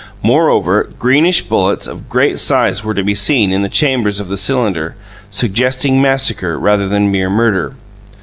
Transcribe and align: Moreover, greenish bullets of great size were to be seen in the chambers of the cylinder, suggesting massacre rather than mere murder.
Moreover, 0.23 0.89
greenish 0.97 1.43
bullets 1.43 1.85
of 1.85 2.09
great 2.09 2.39
size 2.39 2.83
were 2.83 2.95
to 2.95 3.03
be 3.03 3.13
seen 3.13 3.51
in 3.51 3.61
the 3.61 3.69
chambers 3.69 4.19
of 4.19 4.29
the 4.29 4.35
cylinder, 4.35 4.95
suggesting 5.29 6.01
massacre 6.01 6.57
rather 6.57 6.87
than 6.87 7.11
mere 7.11 7.29
murder. 7.29 7.73